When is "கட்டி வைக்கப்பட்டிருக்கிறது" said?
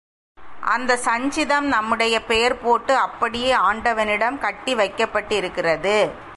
4.37-5.95